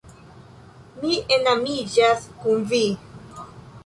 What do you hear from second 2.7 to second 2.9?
vi!